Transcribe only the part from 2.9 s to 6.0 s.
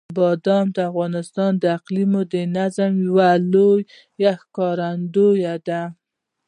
یوه لویه ښکارندوی ده.